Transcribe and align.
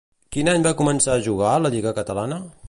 Quin 0.35 0.47
any 0.53 0.63
va 0.67 0.71
començar 0.79 1.13
a 1.19 1.23
jugar 1.27 1.53
a 1.53 1.61
la 1.67 1.73
Lliga 1.77 1.93
catalana? 2.01 2.43